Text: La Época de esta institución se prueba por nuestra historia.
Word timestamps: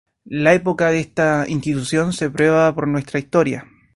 La 0.25 0.55
Época 0.55 0.89
de 0.89 0.99
esta 0.99 1.45
institución 1.47 2.11
se 2.11 2.31
prueba 2.31 2.73
por 2.73 2.87
nuestra 2.87 3.19
historia. 3.19 3.67